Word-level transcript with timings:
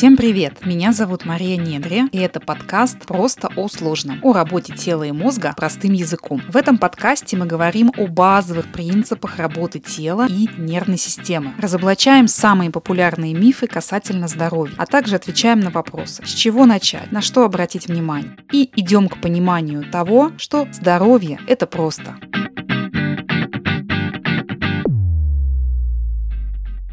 Всем 0.00 0.16
привет! 0.16 0.64
Меня 0.64 0.92
зовут 0.92 1.26
Мария 1.26 1.58
Недри, 1.58 2.04
и 2.10 2.16
это 2.16 2.40
подкаст 2.40 3.00
«Просто 3.04 3.50
о 3.54 3.68
сложном» 3.68 4.18
о 4.22 4.32
работе 4.32 4.72
тела 4.72 5.02
и 5.02 5.12
мозга 5.12 5.52
простым 5.54 5.92
языком. 5.92 6.40
В 6.48 6.56
этом 6.56 6.78
подкасте 6.78 7.36
мы 7.36 7.44
говорим 7.44 7.92
о 7.98 8.06
базовых 8.06 8.72
принципах 8.72 9.36
работы 9.36 9.78
тела 9.78 10.26
и 10.26 10.48
нервной 10.56 10.96
системы, 10.96 11.52
разоблачаем 11.58 12.28
самые 12.28 12.70
популярные 12.70 13.34
мифы 13.34 13.66
касательно 13.66 14.26
здоровья, 14.26 14.72
а 14.78 14.86
также 14.86 15.16
отвечаем 15.16 15.60
на 15.60 15.68
вопросы, 15.68 16.24
с 16.24 16.30
чего 16.30 16.64
начать, 16.64 17.12
на 17.12 17.20
что 17.20 17.44
обратить 17.44 17.86
внимание, 17.86 18.38
и 18.52 18.70
идем 18.76 19.06
к 19.06 19.20
пониманию 19.20 19.84
того, 19.84 20.32
что 20.38 20.66
здоровье– 20.72 21.38
это 21.46 21.66
просто. 21.66 22.16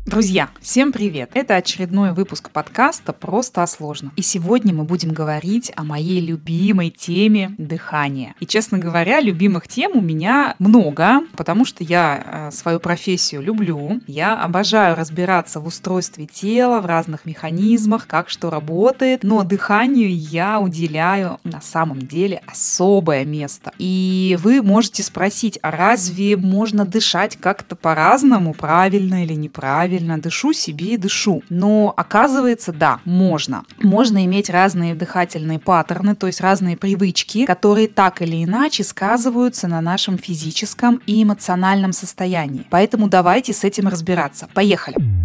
Друзья, 0.07 0.47
всем 0.61 0.93
привет! 0.93 1.31
Это 1.33 1.57
очередной 1.57 2.13
выпуск 2.13 2.49
подкаста 2.49 3.11
«Просто 3.11 3.61
о 3.61 3.67
сложном». 3.67 4.13
И 4.15 4.21
сегодня 4.21 4.73
мы 4.73 4.85
будем 4.85 5.11
говорить 5.11 5.73
о 5.75 5.83
моей 5.83 6.21
любимой 6.21 6.91
теме 6.91 7.53
дыхания. 7.57 8.33
И, 8.39 8.45
честно 8.45 8.77
говоря, 8.77 9.19
любимых 9.19 9.67
тем 9.67 9.97
у 9.97 10.01
меня 10.01 10.55
много, 10.59 11.23
потому 11.35 11.65
что 11.65 11.83
я 11.83 12.23
э, 12.47 12.51
свою 12.51 12.79
профессию 12.79 13.41
люблю. 13.41 13.99
Я 14.07 14.41
обожаю 14.41 14.95
разбираться 14.95 15.59
в 15.59 15.67
устройстве 15.67 16.25
тела, 16.25 16.79
в 16.79 16.85
разных 16.85 17.25
механизмах, 17.25 18.07
как 18.07 18.29
что 18.29 18.49
работает. 18.49 19.23
Но 19.23 19.43
дыханию 19.43 20.09
я 20.09 20.61
уделяю 20.61 21.37
на 21.43 21.59
самом 21.59 21.99
деле 21.99 22.41
особое 22.47 23.25
место. 23.25 23.73
И 23.77 24.37
вы 24.41 24.61
можете 24.61 25.03
спросить, 25.03 25.59
а 25.61 25.71
разве 25.71 26.37
можно 26.37 26.85
дышать 26.85 27.35
как-то 27.35 27.75
по-разному, 27.75 28.53
правильно 28.53 29.25
или 29.25 29.33
неправильно? 29.33 29.96
Правильно 29.97 30.21
дышу 30.21 30.53
себе 30.53 30.93
и 30.93 30.97
дышу. 30.97 31.41
Но 31.49 31.93
оказывается, 31.97 32.71
да, 32.71 32.99
можно. 33.05 33.63
Можно 33.81 34.25
иметь 34.25 34.49
разные 34.49 34.93
дыхательные 34.93 35.59
паттерны, 35.59 36.15
то 36.15 36.27
есть 36.27 36.41
разные 36.41 36.77
привычки, 36.77 37.45
которые 37.45 37.87
так 37.87 38.21
или 38.21 38.43
иначе 38.43 38.83
сказываются 38.83 39.67
на 39.67 39.81
нашем 39.81 40.17
физическом 40.17 41.01
и 41.07 41.23
эмоциональном 41.23 41.93
состоянии. 41.93 42.65
Поэтому 42.69 43.07
давайте 43.07 43.53
с 43.53 43.63
этим 43.63 43.87
разбираться. 43.87 44.47
Поехали! 44.53 45.16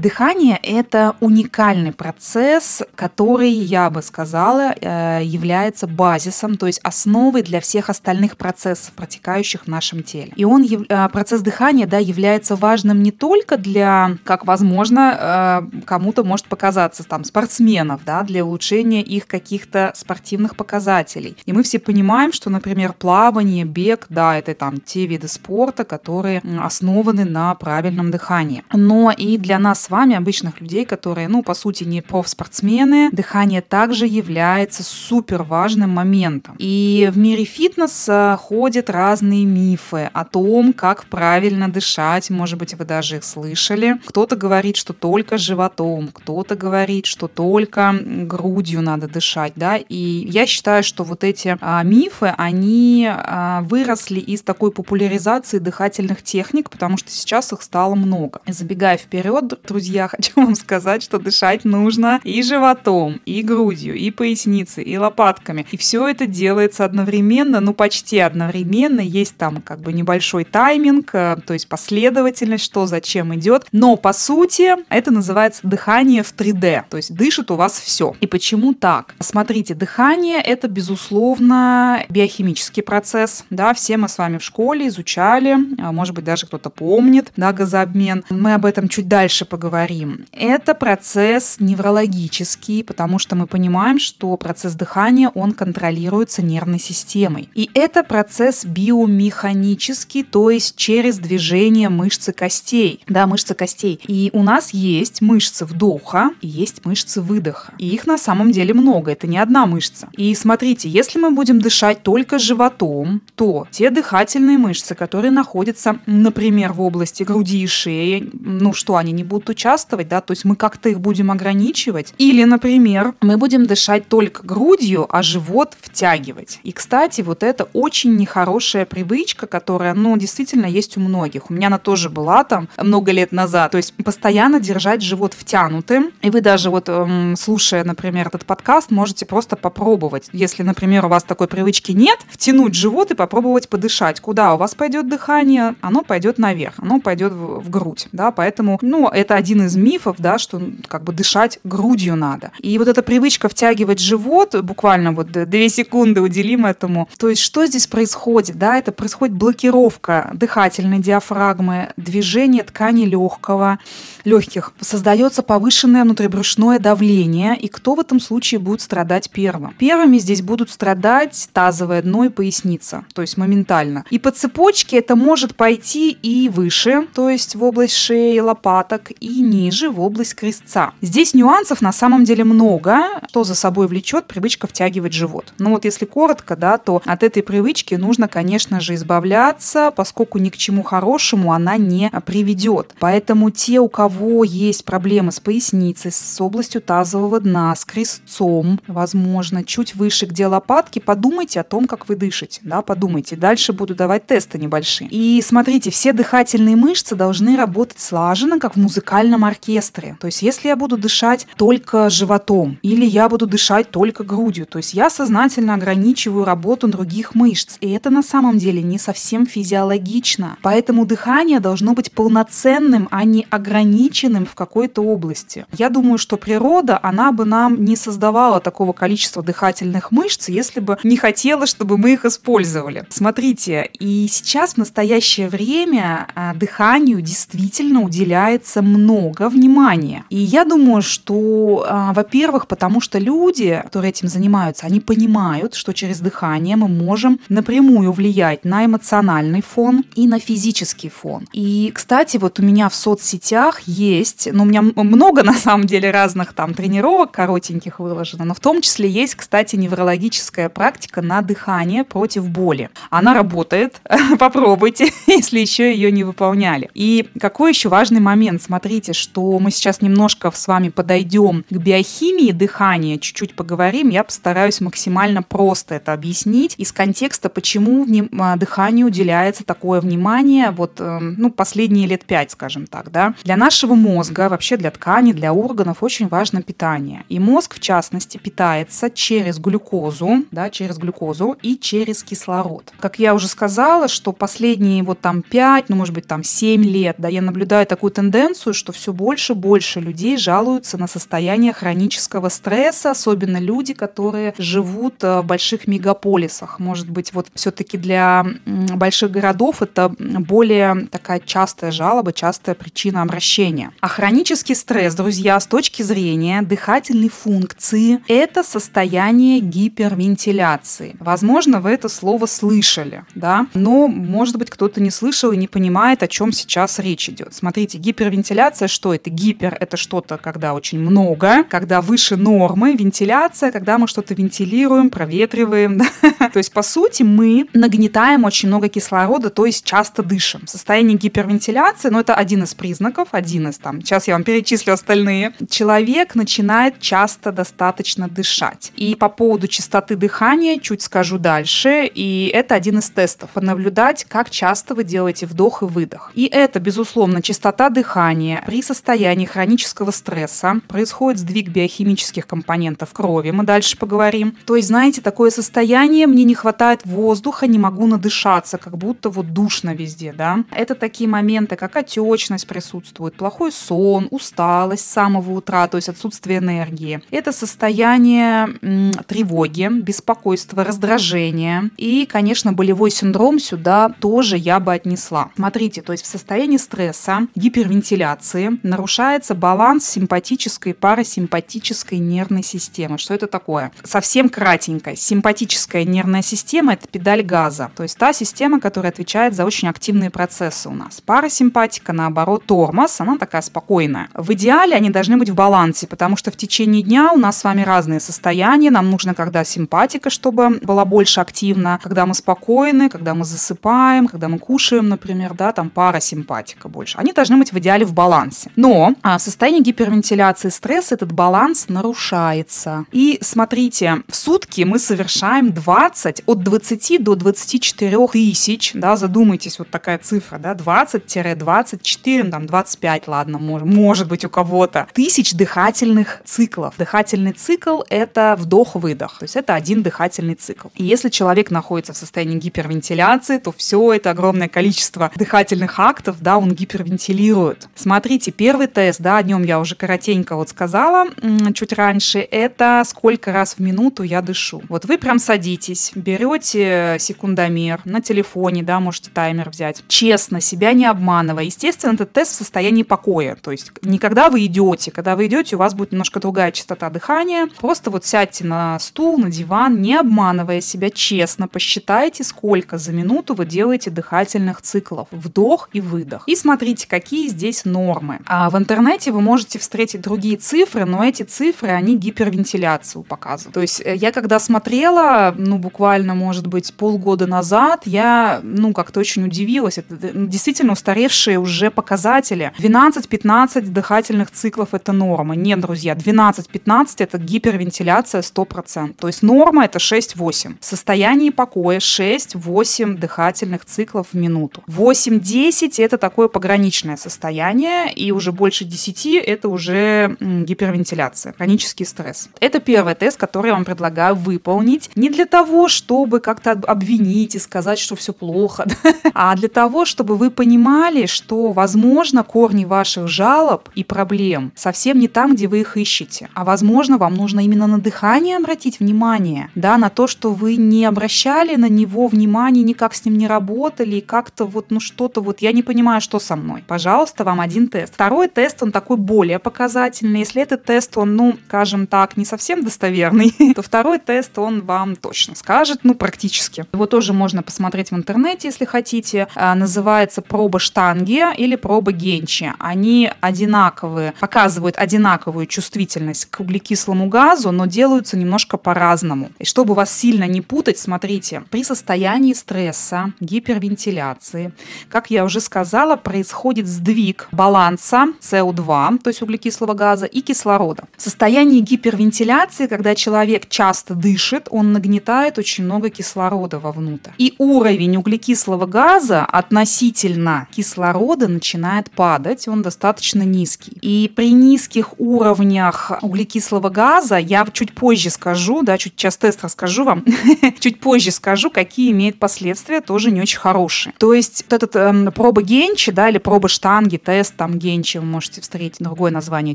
Дыхание– 0.00 0.58
это 0.62 1.14
уникальный 1.20 1.92
процесс, 1.92 2.82
который, 2.94 3.50
я 3.50 3.90
бы 3.90 4.00
сказала, 4.00 4.74
э, 4.80 5.20
является 5.22 5.86
базисом, 5.86 6.56
то 6.56 6.66
есть 6.66 6.80
основой 6.82 7.42
для 7.42 7.60
всех 7.60 7.90
остальных 7.90 8.38
процессов, 8.38 8.94
протекающих 8.94 9.64
в 9.64 9.66
нашем 9.66 10.02
теле. 10.02 10.32
И 10.36 10.44
он, 10.46 10.64
э, 10.64 11.08
процесс 11.10 11.42
дыхания, 11.42 11.86
да, 11.86 11.98
является 11.98 12.56
важным 12.56 13.02
не 13.02 13.10
только 13.10 13.58
для, 13.58 14.16
как 14.24 14.46
возможно, 14.46 15.60
э, 15.70 15.80
кому-то 15.84 16.24
может 16.24 16.46
показаться, 16.46 17.04
там, 17.04 17.22
спортсменов, 17.24 18.00
да, 18.06 18.22
для 18.22 18.42
улучшения 18.42 19.02
их 19.02 19.26
каких-то 19.26 19.92
спортивных 19.94 20.56
показателей. 20.56 21.36
И 21.44 21.52
мы 21.52 21.62
все 21.62 21.78
понимаем, 21.78 22.32
что, 22.32 22.48
например, 22.48 22.94
плавание, 22.94 23.66
бег, 23.66 24.06
да, 24.08 24.38
это 24.38 24.54
там 24.54 24.80
те 24.80 25.04
виды 25.04 25.28
спорта, 25.28 25.84
которые 25.84 26.40
основаны 26.58 27.26
на 27.26 27.54
правильном 27.54 28.10
дыхании. 28.10 28.64
Но 28.72 29.12
и 29.14 29.36
для 29.36 29.58
нас 29.58 29.89
вами, 29.90 30.16
обычных 30.16 30.60
людей, 30.60 30.84
которые, 30.84 31.28
ну, 31.28 31.42
по 31.42 31.54
сути, 31.54 31.84
не 31.84 32.00
профспортсмены, 32.00 33.10
дыхание 33.12 33.60
также 33.60 34.06
является 34.06 34.82
супер 34.82 35.42
важным 35.42 35.90
моментом. 35.90 36.56
И 36.58 37.10
в 37.12 37.18
мире 37.18 37.44
фитнеса 37.44 38.38
ходят 38.40 38.90
разные 38.90 39.44
мифы 39.44 40.10
о 40.12 40.24
том, 40.24 40.72
как 40.72 41.04
правильно 41.06 41.68
дышать. 41.70 42.30
Может 42.30 42.58
быть, 42.58 42.74
вы 42.74 42.84
даже 42.84 43.16
их 43.16 43.24
слышали. 43.24 44.00
Кто-то 44.06 44.36
говорит, 44.36 44.76
что 44.76 44.92
только 44.92 45.38
животом, 45.38 46.10
кто-то 46.12 46.56
говорит, 46.56 47.06
что 47.06 47.28
только 47.28 47.94
грудью 48.02 48.82
надо 48.82 49.08
дышать, 49.08 49.52
да. 49.56 49.76
И 49.76 50.26
я 50.28 50.46
считаю, 50.46 50.82
что 50.82 51.04
вот 51.04 51.24
эти 51.24 51.56
а, 51.60 51.82
мифы, 51.82 52.34
они 52.36 53.08
а, 53.10 53.62
выросли 53.62 54.20
из 54.20 54.42
такой 54.42 54.70
популяризации 54.72 55.58
дыхательных 55.58 56.22
техник, 56.22 56.70
потому 56.70 56.96
что 56.96 57.10
сейчас 57.10 57.52
их 57.52 57.62
стало 57.62 57.94
много. 57.94 58.40
Забегая 58.46 58.96
вперед, 58.96 59.60
друзья, 59.70 60.08
хочу 60.16 60.32
вам 60.34 60.54
сказать, 60.56 61.02
что 61.02 61.18
дышать 61.18 61.64
нужно 61.64 62.20
и 62.24 62.42
животом, 62.42 63.20
и 63.24 63.42
грудью, 63.42 63.94
и 63.94 64.10
поясницей, 64.10 64.82
и 64.82 64.98
лопатками. 64.98 65.64
И 65.70 65.76
все 65.76 66.08
это 66.08 66.26
делается 66.26 66.84
одновременно, 66.84 67.60
ну 67.60 67.72
почти 67.72 68.18
одновременно. 68.18 69.00
Есть 69.00 69.36
там 69.36 69.62
как 69.62 69.78
бы 69.80 69.92
небольшой 69.92 70.44
тайминг, 70.44 71.10
э, 71.12 71.36
то 71.46 71.52
есть 71.52 71.68
последовательность, 71.68 72.64
что 72.64 72.86
зачем 72.86 73.32
идет. 73.36 73.66
Но 73.70 73.96
по 73.96 74.12
сути 74.12 74.74
это 74.88 75.12
называется 75.12 75.60
дыхание 75.62 76.24
в 76.24 76.34
3D. 76.34 76.84
То 76.90 76.96
есть 76.96 77.14
дышит 77.14 77.52
у 77.52 77.54
вас 77.54 77.78
все. 77.78 78.16
И 78.20 78.26
почему 78.26 78.74
так? 78.74 79.14
Смотрите, 79.20 79.74
дыхание 79.74 80.40
это 80.40 80.66
безусловно 80.66 82.04
биохимический 82.08 82.82
процесс. 82.82 83.44
Да, 83.50 83.72
все 83.72 83.96
мы 83.96 84.08
с 84.08 84.18
вами 84.18 84.38
в 84.38 84.42
школе 84.42 84.88
изучали, 84.88 85.56
а 85.78 85.92
может 85.92 86.14
быть 86.14 86.24
даже 86.24 86.46
кто-то 86.46 86.70
помнит, 86.70 87.30
да, 87.36 87.52
газообмен. 87.52 88.24
Мы 88.30 88.54
об 88.54 88.66
этом 88.66 88.88
чуть 88.88 89.06
дальше 89.06 89.44
поговорим 89.44 89.59
поговорим. 89.60 90.24
Это 90.32 90.74
процесс 90.74 91.56
неврологический, 91.60 92.82
потому 92.82 93.18
что 93.18 93.36
мы 93.36 93.46
понимаем, 93.46 93.98
что 93.98 94.34
процесс 94.38 94.74
дыхания, 94.74 95.30
он 95.34 95.52
контролируется 95.52 96.40
нервной 96.40 96.78
системой. 96.78 97.50
И 97.54 97.68
это 97.74 98.02
процесс 98.02 98.64
биомеханический, 98.64 100.22
то 100.22 100.48
есть 100.48 100.76
через 100.76 101.18
движение 101.18 101.90
мышцы 101.90 102.32
костей. 102.32 103.02
Да, 103.06 103.26
мышцы 103.26 103.54
костей. 103.54 104.00
И 104.06 104.30
у 104.32 104.42
нас 104.42 104.70
есть 104.70 105.20
мышцы 105.20 105.66
вдоха 105.66 106.30
и 106.40 106.48
есть 106.48 106.86
мышцы 106.86 107.20
выдоха. 107.20 107.74
И 107.76 107.88
их 107.88 108.06
на 108.06 108.16
самом 108.16 108.52
деле 108.52 108.72
много, 108.72 109.12
это 109.12 109.26
не 109.26 109.36
одна 109.36 109.66
мышца. 109.66 110.08
И 110.16 110.34
смотрите, 110.34 110.88
если 110.88 111.18
мы 111.18 111.32
будем 111.32 111.60
дышать 111.60 112.02
только 112.02 112.38
животом, 112.38 113.20
то 113.34 113.66
те 113.70 113.90
дыхательные 113.90 114.56
мышцы, 114.56 114.94
которые 114.94 115.32
находятся, 115.32 115.98
например, 116.06 116.72
в 116.72 116.80
области 116.80 117.24
груди 117.24 117.62
и 117.62 117.66
шеи, 117.66 118.30
ну 118.32 118.72
что, 118.72 118.96
они 118.96 119.12
не 119.12 119.22
будут 119.22 119.49
участвовать, 119.50 120.08
да, 120.08 120.20
то 120.20 120.32
есть 120.32 120.44
мы 120.44 120.56
как-то 120.56 120.88
их 120.88 121.00
будем 121.00 121.30
ограничивать. 121.30 122.14
Или, 122.18 122.44
например, 122.44 123.14
мы 123.20 123.36
будем 123.36 123.66
дышать 123.66 124.08
только 124.08 124.42
грудью, 124.42 125.06
а 125.10 125.22
живот 125.22 125.76
втягивать. 125.80 126.60
И, 126.62 126.72
кстати, 126.72 127.20
вот 127.20 127.42
это 127.42 127.68
очень 127.72 128.16
нехорошая 128.16 128.86
привычка, 128.86 129.46
которая, 129.46 129.94
ну, 129.94 130.16
действительно 130.16 130.66
есть 130.66 130.96
у 130.96 131.00
многих. 131.00 131.50
У 131.50 131.54
меня 131.54 131.66
она 131.66 131.78
тоже 131.78 132.10
была 132.10 132.44
там 132.44 132.68
много 132.76 133.12
лет 133.12 133.32
назад. 133.32 133.72
То 133.72 133.76
есть 133.76 133.94
постоянно 133.94 134.60
держать 134.60 135.02
живот 135.02 135.34
втянутым. 135.34 136.10
И 136.22 136.30
вы 136.30 136.40
даже 136.40 136.70
вот, 136.70 136.88
эм, 136.88 137.36
слушая, 137.36 137.84
например, 137.84 138.28
этот 138.28 138.44
подкаст, 138.44 138.90
можете 138.90 139.26
просто 139.26 139.56
попробовать. 139.56 140.28
Если, 140.32 140.62
например, 140.62 141.06
у 141.06 141.08
вас 141.08 141.22
такой 141.24 141.48
привычки 141.48 141.92
нет, 141.92 142.18
втянуть 142.28 142.74
живот 142.74 143.10
и 143.10 143.14
попробовать 143.14 143.68
подышать. 143.68 144.20
Куда 144.20 144.54
у 144.54 144.56
вас 144.56 144.74
пойдет 144.74 145.08
дыхание? 145.08 145.74
Оно 145.80 146.02
пойдет 146.02 146.38
наверх, 146.38 146.74
оно 146.78 147.00
пойдет 147.00 147.32
в, 147.32 147.60
в 147.60 147.70
грудь. 147.70 148.08
Да, 148.12 148.30
поэтому, 148.30 148.78
ну, 148.82 149.08
это 149.08 149.36
один 149.40 149.66
из 149.66 149.76
мифов, 149.76 150.16
да, 150.18 150.38
что 150.38 150.60
как 150.86 151.02
бы 151.04 151.12
дышать 151.12 151.58
грудью 151.64 152.14
надо. 152.16 152.52
И 152.60 152.78
вот 152.78 152.88
эта 152.88 153.02
привычка 153.02 153.48
втягивать 153.48 153.98
живот, 153.98 154.54
буквально 154.62 155.12
вот 155.12 155.32
две 155.32 155.68
секунды 155.68 156.20
уделим 156.20 156.66
этому. 156.66 157.08
То 157.18 157.28
есть 157.28 157.42
что 157.42 157.66
здесь 157.66 157.86
происходит? 157.86 158.56
Да, 158.56 158.76
это 158.76 158.92
происходит 158.92 159.34
блокировка 159.34 160.30
дыхательной 160.34 160.98
диафрагмы, 160.98 161.92
движение 161.96 162.62
ткани 162.62 163.04
легкого, 163.06 163.78
легких. 164.24 164.72
Создается 164.80 165.42
повышенное 165.42 166.04
внутрибрюшное 166.04 166.78
давление. 166.78 167.56
И 167.56 167.68
кто 167.68 167.94
в 167.94 168.00
этом 168.00 168.20
случае 168.20 168.60
будет 168.60 168.80
страдать 168.80 169.30
первым? 169.30 169.74
Первыми 169.78 170.18
здесь 170.18 170.42
будут 170.42 170.70
страдать 170.70 171.48
тазовое 171.52 172.02
дно 172.02 172.24
и 172.24 172.28
поясница, 172.28 173.04
то 173.14 173.22
есть 173.22 173.36
моментально. 173.36 174.04
И 174.10 174.18
по 174.18 174.30
цепочке 174.30 174.98
это 174.98 175.16
может 175.16 175.54
пойти 175.54 176.10
и 176.10 176.48
выше, 176.48 177.06
то 177.14 177.30
есть 177.30 177.54
в 177.54 177.64
область 177.64 177.94
шеи, 177.94 178.38
лопаток, 178.38 179.10
и 179.20 179.29
и 179.30 179.40
ниже 179.40 179.90
в 179.90 180.00
область 180.00 180.34
крестца. 180.34 180.92
Здесь 181.00 181.34
нюансов 181.34 181.80
на 181.80 181.92
самом 181.92 182.24
деле 182.24 182.44
много, 182.44 183.20
что 183.28 183.44
за 183.44 183.54
собой 183.54 183.86
влечет 183.86 184.26
привычка 184.26 184.66
втягивать 184.66 185.12
живот. 185.12 185.52
Но 185.58 185.70
вот 185.70 185.84
если 185.84 186.04
коротко, 186.04 186.56
да, 186.56 186.78
то 186.78 187.02
от 187.04 187.22
этой 187.22 187.42
привычки 187.42 187.94
нужно, 187.94 188.28
конечно 188.28 188.80
же, 188.80 188.94
избавляться, 188.94 189.92
поскольку 189.94 190.38
ни 190.38 190.48
к 190.48 190.56
чему 190.56 190.82
хорошему 190.82 191.52
она 191.52 191.76
не 191.76 192.10
приведет. 192.26 192.94
Поэтому 192.98 193.50
те, 193.50 193.78
у 193.78 193.88
кого 193.88 194.44
есть 194.44 194.84
проблемы 194.84 195.32
с 195.32 195.40
поясницей, 195.40 196.10
с 196.12 196.40
областью 196.40 196.82
тазового 196.82 197.40
дна, 197.40 197.74
с 197.74 197.84
крестцом, 197.84 198.80
возможно, 198.86 199.64
чуть 199.64 199.94
выше, 199.94 200.26
где 200.26 200.46
лопатки, 200.46 200.98
подумайте 200.98 201.60
о 201.60 201.64
том, 201.64 201.86
как 201.86 202.08
вы 202.08 202.16
дышите, 202.16 202.60
да, 202.64 202.82
подумайте. 202.82 203.36
Дальше 203.36 203.72
буду 203.72 203.94
давать 203.94 204.26
тесты 204.26 204.58
небольшие. 204.58 205.08
И 205.10 205.40
смотрите, 205.42 205.90
все 205.90 206.12
дыхательные 206.12 206.76
мышцы 206.76 207.14
должны 207.14 207.56
работать 207.56 208.00
слаженно, 208.00 208.58
как 208.58 208.74
в 208.74 208.80
музыкальном 208.80 209.19
вокальном 209.20 209.44
оркестре. 209.44 210.16
То 210.18 210.26
есть 210.26 210.42
если 210.42 210.68
я 210.68 210.76
буду 210.76 210.96
дышать 210.96 211.46
только 211.56 212.08
животом 212.08 212.78
или 212.82 213.04
я 213.04 213.28
буду 213.28 213.46
дышать 213.46 213.90
только 213.90 214.24
грудью, 214.24 214.66
то 214.66 214.78
есть 214.78 214.94
я 214.94 215.10
сознательно 215.10 215.74
ограничиваю 215.74 216.44
работу 216.44 216.88
других 216.88 217.34
мышц. 217.34 217.76
И 217.80 217.90
это 217.90 218.08
на 218.10 218.22
самом 218.22 218.56
деле 218.58 218.82
не 218.82 218.98
совсем 218.98 219.46
физиологично. 219.46 220.56
Поэтому 220.62 221.04
дыхание 221.04 221.60
должно 221.60 221.92
быть 221.92 222.12
полноценным, 222.12 223.08
а 223.10 223.24
не 223.24 223.46
ограниченным 223.50 224.46
в 224.46 224.54
какой-то 224.54 225.02
области. 225.02 225.66
Я 225.76 225.90
думаю, 225.90 226.16
что 226.16 226.38
природа, 226.38 226.98
она 227.02 227.32
бы 227.32 227.44
нам 227.44 227.84
не 227.84 227.96
создавала 227.96 228.60
такого 228.60 228.92
количества 228.92 229.42
дыхательных 229.42 230.12
мышц, 230.12 230.48
если 230.48 230.80
бы 230.80 230.96
не 231.04 231.16
хотела, 231.16 231.66
чтобы 231.66 231.98
мы 231.98 232.14
их 232.14 232.24
использовали. 232.24 233.04
Смотрите, 233.10 233.90
и 233.98 234.26
сейчас 234.30 234.74
в 234.74 234.78
настоящее 234.78 235.48
время 235.48 236.26
а, 236.34 236.54
дыханию 236.54 237.20
действительно 237.20 238.00
уделяется 238.00 238.80
много 238.80 239.09
внимания. 239.10 240.24
И 240.30 240.36
я 240.36 240.64
думаю, 240.64 241.02
что, 241.02 241.84
а, 241.88 242.12
во-первых, 242.12 242.66
потому 242.66 243.00
что 243.00 243.18
люди, 243.18 243.80
которые 243.84 244.10
этим 244.10 244.28
занимаются, 244.28 244.86
они 244.86 245.00
понимают, 245.00 245.74
что 245.74 245.92
через 245.92 246.20
дыхание 246.20 246.76
мы 246.76 246.88
можем 246.88 247.40
напрямую 247.48 248.12
влиять 248.12 248.64
на 248.64 248.84
эмоциональный 248.84 249.62
фон 249.62 250.04
и 250.14 250.26
на 250.26 250.38
физический 250.38 251.08
фон. 251.08 251.46
И, 251.52 251.90
кстати, 251.94 252.36
вот 252.36 252.58
у 252.60 252.62
меня 252.62 252.88
в 252.88 252.94
соцсетях 252.94 253.80
есть, 253.86 254.48
ну, 254.52 254.62
у 254.62 254.66
меня 254.66 254.82
много 254.82 255.42
на 255.52 255.54
самом 255.54 255.86
деле 255.86 256.10
разных 256.10 256.52
там 256.52 256.74
тренировок 256.74 257.30
коротеньких 257.32 258.00
выложено, 258.00 258.44
но 258.44 258.54
в 258.54 258.60
том 258.60 258.80
числе 258.80 259.08
есть, 259.08 259.34
кстати, 259.34 259.76
неврологическая 259.76 260.68
практика 260.68 261.22
на 261.22 261.42
дыхание 261.42 262.04
против 262.04 262.48
боли. 262.48 262.90
Она 263.10 263.34
работает, 263.34 264.00
попробуйте, 264.38 265.10
если 265.26 265.60
еще 265.60 265.92
ее 265.92 266.12
не 266.12 266.24
выполняли. 266.24 266.90
И 266.94 267.28
какой 267.40 267.70
еще 267.70 267.88
важный 267.88 268.20
момент, 268.20 268.62
смотрите, 268.62 268.99
что 269.12 269.58
мы 269.58 269.70
сейчас 269.70 270.02
немножко 270.02 270.50
с 270.50 270.68
вами 270.68 270.88
подойдем 270.88 271.64
к 271.68 271.76
биохимии 271.76 272.52
дыхания, 272.52 273.18
чуть-чуть 273.18 273.54
поговорим, 273.54 274.08
я 274.10 274.24
постараюсь 274.24 274.80
максимально 274.80 275.42
просто 275.42 275.96
это 275.96 276.12
объяснить 276.12 276.74
из 276.76 276.92
контекста, 276.92 277.48
почему 277.48 278.06
а, 278.38 278.56
дыханию 278.56 279.06
уделяется 279.06 279.64
такое 279.64 280.00
внимание 280.00 280.70
вот, 280.70 281.00
эм, 281.00 281.34
ну, 281.38 281.50
последние 281.50 282.06
лет 282.06 282.24
пять, 282.24 282.50
скажем 282.50 282.86
так, 282.86 283.10
да. 283.10 283.34
Для 283.44 283.56
нашего 283.56 283.94
мозга, 283.94 284.48
вообще 284.48 284.76
для 284.76 284.90
тканей, 284.90 285.32
для 285.32 285.52
органов 285.52 286.02
очень 286.02 286.28
важно 286.28 286.62
питание. 286.62 287.24
И 287.28 287.38
мозг, 287.38 287.76
в 287.76 287.80
частности, 287.80 288.38
питается 288.38 289.10
через 289.10 289.58
глюкозу, 289.58 290.44
да, 290.50 290.70
через 290.70 290.98
глюкозу 290.98 291.56
и 291.62 291.76
через 291.76 292.22
кислород. 292.22 292.92
Как 293.00 293.18
я 293.18 293.34
уже 293.34 293.48
сказала, 293.48 294.08
что 294.08 294.32
последние 294.32 295.02
вот 295.02 295.20
там 295.20 295.42
5, 295.42 295.88
ну, 295.88 295.96
может 295.96 296.14
быть, 296.14 296.26
там 296.26 296.44
7 296.44 296.84
лет, 296.84 297.16
да, 297.18 297.28
я 297.28 297.42
наблюдаю 297.42 297.86
такую 297.86 298.10
тенденцию, 298.10 298.74
что 298.74 298.89
все 298.92 299.12
больше 299.12 299.52
и 299.52 299.56
больше 299.56 300.00
людей 300.00 300.36
жалуются 300.36 300.98
на 300.98 301.06
состояние 301.06 301.72
хронического 301.72 302.48
стресса, 302.48 303.10
особенно 303.10 303.58
люди, 303.58 303.94
которые 303.94 304.54
живут 304.58 305.22
э, 305.22 305.40
в 305.40 305.44
больших 305.44 305.86
мегаполисах. 305.86 306.78
Может 306.78 307.10
быть, 307.10 307.32
вот 307.32 307.48
все-таки 307.54 307.96
для 307.96 308.46
больших 308.66 309.30
городов 309.30 309.82
это 309.82 310.14
более 310.18 311.06
такая 311.10 311.40
частая 311.40 311.90
жалоба, 311.90 312.32
частая 312.32 312.74
причина 312.74 313.22
обращения. 313.22 313.92
А 314.00 314.08
хронический 314.08 314.74
стресс, 314.74 315.14
друзья, 315.14 315.58
с 315.58 315.66
точки 315.66 316.02
зрения 316.02 316.62
дыхательной 316.62 317.28
функции, 317.28 318.20
это 318.28 318.62
состояние 318.62 319.60
гипервентиляции. 319.60 321.16
Возможно, 321.18 321.80
вы 321.80 321.90
это 321.90 322.08
слово 322.08 322.46
слышали, 322.46 323.24
да, 323.34 323.66
но, 323.74 324.08
может 324.08 324.56
быть, 324.56 324.70
кто-то 324.70 325.00
не 325.00 325.10
слышал 325.10 325.52
и 325.52 325.56
не 325.56 325.68
понимает, 325.68 326.22
о 326.22 326.28
чем 326.28 326.52
сейчас 326.52 326.98
речь 326.98 327.28
идет. 327.28 327.54
Смотрите, 327.54 327.98
гипервентиляция, 327.98 328.69
что 328.88 329.14
это? 329.14 329.30
Гипер– 329.30 329.76
это 329.80 329.96
что-то, 329.96 330.38
когда 330.38 330.74
очень 330.74 331.00
много, 331.00 331.64
когда 331.64 332.00
выше 332.00 332.36
нормы, 332.36 332.94
вентиляция, 332.94 333.70
когда 333.70 333.98
мы 333.98 334.08
что-то 334.08 334.34
вентилируем, 334.34 335.10
проветриваем. 335.10 336.00
Да? 336.20 336.48
То 336.48 336.58
есть, 336.58 336.72
по 336.72 336.82
сути, 336.82 337.22
мы 337.22 337.66
нагнетаем 337.74 338.44
очень 338.44 338.68
много 338.68 338.88
кислорода, 338.88 339.50
то 339.50 339.66
есть 339.66 339.84
часто 339.84 340.22
дышим. 340.22 340.66
Состояние 340.66 341.16
гипервентиляции, 341.16 342.08
ну, 342.08 342.20
это 342.20 342.34
один 342.34 342.62
из 342.62 342.74
признаков, 342.74 343.28
один 343.32 343.68
из 343.68 343.78
там, 343.78 344.00
сейчас 344.00 344.28
я 344.28 344.34
вам 344.34 344.44
перечислю 344.44 344.92
остальные. 344.92 345.52
Человек 345.68 346.34
начинает 346.34 347.00
часто 347.00 347.52
достаточно 347.52 348.28
дышать. 348.28 348.92
И 348.96 349.14
по 349.14 349.28
поводу 349.28 349.66
частоты 349.68 350.16
дыхания 350.16 350.78
чуть 350.78 351.02
скажу 351.02 351.38
дальше, 351.38 352.06
и 352.06 352.50
это 352.52 352.74
один 352.74 352.98
из 352.98 353.10
тестов. 353.10 353.50
Наблюдать, 353.54 354.24
как 354.24 354.50
часто 354.50 354.94
вы 354.94 355.04
делаете 355.04 355.46
вдох 355.46 355.82
и 355.82 355.86
выдох. 355.86 356.32
И 356.34 356.46
это, 356.46 356.80
безусловно, 356.80 357.42
частота 357.42 357.90
дыхания 357.90 358.59
при 358.66 358.82
состоянии 358.82 359.46
хронического 359.46 360.10
стресса. 360.10 360.80
Происходит 360.88 361.40
сдвиг 361.40 361.68
биохимических 361.68 362.46
компонентов 362.46 363.12
крови, 363.12 363.50
мы 363.50 363.64
дальше 363.64 363.96
поговорим. 363.96 364.56
То 364.66 364.76
есть, 364.76 364.88
знаете, 364.88 365.20
такое 365.20 365.50
состояние, 365.50 366.26
мне 366.26 366.44
не 366.44 366.54
хватает 366.54 367.04
воздуха, 367.04 367.66
не 367.66 367.78
могу 367.78 368.06
надышаться, 368.06 368.78
как 368.78 368.96
будто 368.96 369.30
вот 369.30 369.52
душно 369.52 369.94
везде, 369.94 370.32
да. 370.32 370.64
Это 370.70 370.94
такие 370.94 371.28
моменты, 371.28 371.76
как 371.76 371.96
отечность 371.96 372.66
присутствует, 372.66 373.34
плохой 373.34 373.72
сон, 373.72 374.28
усталость 374.30 375.04
с 375.04 375.10
самого 375.10 375.52
утра, 375.52 375.86
то 375.88 375.96
есть 375.96 376.08
отсутствие 376.08 376.58
энергии. 376.58 377.22
Это 377.30 377.52
состояние 377.52 378.68
м, 378.82 379.12
тревоги, 379.26 379.88
беспокойства, 379.90 380.84
раздражения. 380.84 381.90
И, 381.96 382.26
конечно, 382.26 382.72
болевой 382.72 383.10
синдром 383.10 383.58
сюда 383.58 384.08
тоже 384.20 384.56
я 384.56 384.80
бы 384.80 384.92
отнесла. 384.92 385.50
Смотрите, 385.56 386.02
то 386.02 386.12
есть 386.12 386.24
в 386.24 386.26
состоянии 386.26 386.76
стресса, 386.76 387.46
гипервентиляции 387.54 388.49
нарушается 388.82 389.54
баланс 389.54 390.06
симпатической 390.06 390.92
и 390.92 390.94
парасимпатической 390.94 392.18
нервной 392.18 392.62
системы. 392.62 393.18
Что 393.18 393.34
это 393.34 393.46
такое? 393.46 393.92
Совсем 394.04 394.48
кратенько. 394.48 395.16
Симпатическая 395.16 396.04
нервная 396.04 396.42
система– 396.42 396.92
это 396.94 397.08
педаль 397.08 397.42
газа, 397.42 397.90
то 397.96 398.02
есть 398.02 398.18
та 398.18 398.32
система, 398.32 398.80
которая 398.80 399.12
отвечает 399.12 399.54
за 399.54 399.64
очень 399.64 399.88
активные 399.88 400.30
процессы 400.30 400.88
у 400.88 400.92
нас. 400.92 401.20
Парасимпатика, 401.20 402.12
наоборот, 402.12 402.64
тормоз, 402.66 403.20
она 403.20 403.38
такая 403.38 403.62
спокойная. 403.62 404.28
В 404.34 404.52
идеале 404.52 404.96
они 404.96 405.10
должны 405.10 405.36
быть 405.36 405.50
в 405.50 405.54
балансе, 405.54 406.06
потому 406.06 406.36
что 406.36 406.50
в 406.50 406.56
течение 406.56 407.02
дня 407.02 407.32
у 407.32 407.36
нас 407.36 407.58
с 407.58 407.64
вами 407.64 407.82
разные 407.82 408.20
состояния. 408.20 408.90
Нам 408.90 409.10
нужно, 409.10 409.34
когда 409.34 409.64
симпатика, 409.64 410.30
чтобы 410.30 410.78
была 410.82 411.04
больше 411.04 411.40
активна, 411.40 411.98
когда 412.02 412.26
мы 412.26 412.34
спокойны, 412.34 413.08
когда 413.08 413.34
мы 413.34 413.44
засыпаем, 413.44 414.26
когда 414.26 414.48
мы 414.48 414.58
кушаем, 414.58 415.08
например, 415.08 415.54
да, 415.54 415.72
там 415.72 415.90
парасимпатика 415.90 416.88
больше. 416.88 417.18
Они 417.18 417.32
должны 417.32 417.56
быть 417.56 417.72
в 417.72 417.78
идеале 417.78 418.04
в 418.04 418.12
балансе. 418.12 418.39
Но 418.76 419.14
а, 419.22 419.38
в 419.38 419.42
состоянии 419.42 419.80
гипервентиляции 419.80 420.68
стресса 420.68 421.14
этот 421.14 421.32
баланс 421.32 421.88
нарушается. 421.88 423.04
И 423.12 423.38
смотрите, 423.42 424.22
в 424.28 424.36
сутки 424.36 424.82
мы 424.82 424.98
совершаем 424.98 425.72
20, 425.72 426.42
от 426.46 426.62
20 426.62 427.22
до 427.22 427.34
24 427.34 428.28
тысяч, 428.28 428.92
да, 428.94 429.16
задумайтесь, 429.16 429.78
вот 429.78 429.90
такая 429.90 430.18
цифра, 430.18 430.58
да, 430.58 430.74
20-24, 430.74 432.44
ну, 432.44 432.50
там 432.50 432.66
25, 432.66 433.28
ладно, 433.28 433.58
может, 433.58 433.86
может 433.86 434.28
быть 434.28 434.44
у 434.44 434.48
кого-то, 434.48 435.08
тысяч 435.12 435.54
дыхательных 435.54 436.42
циклов. 436.44 436.94
Дыхательный 436.98 437.52
цикл– 437.52 438.02
это 438.08 438.56
вдох-выдох, 438.58 439.38
то 439.38 439.44
есть 439.44 439.56
это 439.56 439.74
один 439.74 440.02
дыхательный 440.02 440.54
цикл. 440.54 440.88
И 440.94 441.04
если 441.04 441.28
человек 441.28 441.70
находится 441.70 442.12
в 442.12 442.16
состоянии 442.16 442.58
гипервентиляции, 442.58 443.58
то 443.58 443.72
все 443.72 444.12
это 444.12 444.30
огромное 444.30 444.68
количество 444.68 445.30
дыхательных 445.34 445.98
актов, 445.98 446.36
да, 446.40 446.58
он 446.58 446.72
гипервентилирует. 446.72 447.88
Смотрите, 448.30 448.52
первый 448.52 448.86
тест, 448.86 449.20
да, 449.20 449.38
о 449.38 449.42
нем 449.42 449.64
я 449.64 449.80
уже 449.80 449.96
коротенько 449.96 450.54
вот 450.54 450.68
сказала 450.68 451.26
чуть 451.74 451.92
раньше, 451.92 452.38
это 452.38 453.02
сколько 453.04 453.52
раз 453.52 453.74
в 453.74 453.80
минуту 453.80 454.22
я 454.22 454.40
дышу. 454.40 454.82
Вот 454.88 455.04
вы 455.04 455.18
прям 455.18 455.40
садитесь, 455.40 456.12
берете 456.14 457.16
секундомер 457.18 458.02
на 458.04 458.20
телефоне, 458.20 458.84
да, 458.84 459.00
можете 459.00 459.30
таймер 459.34 459.70
взять. 459.70 460.04
Честно, 460.06 460.60
себя 460.60 460.92
не 460.92 461.06
обманывая. 461.06 461.64
Естественно, 461.64 462.12
этот 462.12 462.32
тест 462.32 462.52
в 462.52 462.54
состоянии 462.54 463.02
покоя. 463.02 463.56
То 463.60 463.72
есть 463.72 463.90
не 464.02 464.20
когда 464.20 464.48
вы 464.48 464.64
идете, 464.66 465.10
когда 465.10 465.34
вы 465.34 465.46
идете, 465.46 465.74
у 465.74 465.80
вас 465.80 465.94
будет 465.94 466.12
немножко 466.12 466.38
другая 466.38 466.70
частота 466.70 467.10
дыхания. 467.10 467.66
Просто 467.80 468.10
вот 468.12 468.24
сядьте 468.24 468.64
на 468.64 468.96
стул, 469.00 469.38
на 469.38 469.50
диван, 469.50 470.00
не 470.00 470.14
обманывая 470.14 470.80
себя 470.80 471.10
честно, 471.10 471.66
посчитайте, 471.66 472.44
сколько 472.44 472.96
за 472.96 473.10
минуту 473.10 473.54
вы 473.54 473.66
делаете 473.66 474.10
дыхательных 474.10 474.82
циклов. 474.82 475.26
Вдох 475.32 475.88
и 475.92 476.00
выдох. 476.00 476.44
И 476.46 476.54
смотрите, 476.54 477.08
какие 477.08 477.48
здесь 477.48 477.84
нормы. 477.84 478.19
А 478.46 478.70
в 478.70 478.76
интернете 478.76 479.32
вы 479.32 479.40
можете 479.40 479.78
встретить 479.78 480.20
другие 480.20 480.56
цифры, 480.56 481.04
но 481.04 481.24
эти 481.24 481.42
цифры, 481.42 481.90
они 481.90 482.16
гипервентиляцию 482.16 483.22
показывают. 483.22 483.74
То 483.74 483.80
есть 483.80 484.00
э, 484.04 484.14
я 484.16 484.32
когда 484.32 484.58
смотрела, 484.58 485.54
ну, 485.56 485.78
буквально, 485.78 486.34
может 486.34 486.66
быть, 486.66 486.92
полгода 486.94 487.46
назад, 487.46 488.02
я, 488.04 488.60
ну, 488.62 488.92
как-то 488.92 489.20
очень 489.20 489.44
удивилась. 489.44 489.98
Это 489.98 490.30
ну, 490.32 490.46
действительно 490.46 490.92
устаревшие 490.92 491.58
уже 491.58 491.90
показатели. 491.90 492.72
12-15 492.78 493.82
дыхательных 493.82 494.50
циклов– 494.50 494.88
это 494.92 495.12
норма. 495.12 495.56
Нет, 495.56 495.80
друзья, 495.80 496.14
12-15– 496.14 497.06
это 497.18 497.38
гипервентиляция 497.38 498.42
100%. 498.42 499.14
То 499.14 499.26
есть 499.26 499.42
норма– 499.42 499.84
это 499.86 499.98
6-8. 499.98 500.76
В 500.80 500.84
состоянии 500.84 501.50
покоя 501.50 501.98
6-8 501.98 503.14
дыхательных 503.14 503.84
циклов 503.84 504.28
в 504.32 504.36
минуту. 504.36 504.82
8-10– 504.88 505.94
это 506.02 506.18
такое 506.18 506.48
пограничное 506.48 507.16
состояние, 507.16 508.09
и 508.14 508.32
уже 508.32 508.52
больше 508.52 508.84
10– 508.84 509.26
это 509.46 509.68
уже 509.68 510.36
гипервентиляция, 510.40 511.54
хронический 511.56 512.04
стресс. 512.04 512.48
Это 512.60 512.80
первый 512.80 513.14
тест, 513.14 513.38
который 513.38 513.68
я 513.68 513.74
вам 513.74 513.84
предлагаю 513.84 514.34
выполнить 514.34 515.10
не 515.14 515.28
для 515.28 515.46
того, 515.46 515.88
чтобы 515.88 516.40
как-то 516.40 516.72
обвинить 516.72 517.54
и 517.54 517.58
сказать, 517.58 517.98
что 517.98 518.16
все 518.16 518.32
плохо, 518.32 518.86
а 519.34 519.54
для 519.56 519.68
того, 519.68 520.04
чтобы 520.04 520.36
вы 520.36 520.50
понимали, 520.50 521.26
что, 521.26 521.72
возможно, 521.72 522.42
корни 522.42 522.84
ваших 522.84 523.28
жалоб 523.28 523.88
и 523.94 524.04
проблем 524.04 524.72
совсем 524.74 525.18
не 525.18 525.28
там, 525.28 525.54
где 525.54 525.68
вы 525.68 525.80
их 525.80 525.96
ищете, 525.96 526.48
а, 526.54 526.64
возможно, 526.64 527.18
вам 527.18 527.34
нужно 527.34 527.60
именно 527.60 527.86
на 527.86 527.98
дыхание 527.98 528.56
обратить 528.56 529.00
внимание, 529.00 529.70
да, 529.74 529.98
на 529.98 530.10
то, 530.10 530.26
что 530.26 530.52
вы 530.52 530.76
не 530.76 531.04
обращали 531.04 531.76
на 531.76 531.88
него 531.88 532.26
внимания, 532.26 532.82
никак 532.82 533.14
с 533.14 533.24
ним 533.24 533.38
не 533.38 533.46
работали, 533.46 534.16
и 534.16 534.20
как-то 534.20 534.64
вот, 534.64 534.90
ну 534.90 535.00
что-то 535.00 535.40
вот, 535.40 535.60
я 535.60 535.72
не 535.72 535.82
понимаю, 535.82 536.20
что 536.20 536.38
со 536.38 536.56
мной. 536.56 536.84
Пожалуйста, 536.86 537.44
вам 537.44 537.60
один 537.60 537.88
тест. 537.88 537.99
Второй 538.06 538.48
тест, 538.48 538.82
он 538.82 538.92
такой 538.92 539.16
более 539.16 539.58
показательный. 539.58 540.40
Если 540.40 540.62
этот 540.62 540.84
тест, 540.84 541.16
он, 541.16 541.36
ну, 541.36 541.56
скажем 541.66 542.06
так, 542.06 542.36
не 542.36 542.44
совсем 542.44 542.84
достоверный, 542.84 543.54
то 543.74 543.82
второй 543.82 544.18
тест, 544.18 544.58
он 544.58 544.82
вам 544.82 545.16
точно 545.16 545.54
скажет, 545.54 546.00
ну, 546.02 546.14
практически. 546.14 546.86
Его 546.92 547.06
тоже 547.06 547.32
можно 547.32 547.62
посмотреть 547.62 548.10
в 548.10 548.16
интернете, 548.16 548.68
если 548.68 548.84
хотите. 548.84 549.48
А, 549.54 549.74
называется 549.74 550.42
проба 550.42 550.78
штанги 550.78 551.42
или 551.56 551.76
проба 551.76 552.12
генчи. 552.12 552.72
Они 552.78 553.30
одинаковые, 553.40 554.34
показывают 554.40 554.96
одинаковую 554.96 555.66
чувствительность 555.66 556.46
к 556.46 556.60
углекислому 556.60 557.28
газу, 557.28 557.70
но 557.70 557.86
делаются 557.86 558.36
немножко 558.36 558.76
по-разному. 558.76 559.50
И 559.58 559.64
чтобы 559.64 559.94
вас 559.94 560.16
сильно 560.16 560.44
не 560.44 560.60
путать, 560.60 560.98
смотрите, 560.98 561.62
при 561.70 561.84
состоянии 561.84 562.52
стресса, 562.52 563.32
гипервентиляции, 563.40 564.72
как 565.08 565.30
я 565.30 565.44
уже 565.44 565.60
сказала, 565.60 566.16
происходит 566.16 566.86
сдвиг 566.86 567.48
баланса 567.52 567.79
СО2, 567.88 569.18
то 569.18 569.28
есть 569.28 569.42
углекислого 569.42 569.94
газа, 569.94 570.26
и 570.26 570.40
кислорода. 570.40 571.04
В 571.16 571.22
состоянии 571.22 571.80
гипервентиляции, 571.80 572.86
когда 572.86 573.14
человек 573.14 573.68
часто 573.68 574.14
дышит, 574.14 574.68
он 574.70 574.92
нагнетает 574.92 575.58
очень 575.58 575.84
много 575.84 576.10
кислорода 576.10 576.78
вовнутрь. 576.78 577.30
И 577.38 577.54
уровень 577.58 578.16
углекислого 578.16 578.86
газа 578.86 579.44
относительно 579.44 580.68
кислорода 580.70 581.48
начинает 581.48 582.10
падать, 582.10 582.68
он 582.68 582.82
достаточно 582.82 583.42
низкий. 583.42 583.96
И 584.02 584.30
при 584.34 584.52
низких 584.52 585.18
уровнях 585.18 586.12
углекислого 586.22 586.88
газа, 586.88 587.36
я 587.36 587.66
чуть 587.72 587.92
позже 587.92 588.30
скажу, 588.30 588.82
да, 588.82 588.98
чуть 588.98 589.14
сейчас 589.16 589.36
тест 589.36 589.62
расскажу 589.64 590.04
вам, 590.04 590.24
чуть 590.80 591.00
позже 591.00 591.30
скажу, 591.30 591.70
какие 591.70 592.10
имеют 592.10 592.38
последствия, 592.38 593.00
тоже 593.00 593.30
не 593.30 593.40
очень 593.40 593.58
хорошие. 593.58 594.12
То 594.18 594.34
есть 594.34 594.64
вот 594.68 594.72
этот 594.72 594.96
э, 594.96 595.30
проба 595.30 595.62
Генчи, 595.62 596.12
да, 596.12 596.28
или 596.28 596.38
проба 596.38 596.68
штанги, 596.68 597.16
тест 597.16 597.56
там 597.56 597.69
Генчи, 597.78 598.18
вы 598.18 598.24
можете 598.24 598.60
встретить 598.60 599.00
другое 599.00 599.30
название 599.30 599.74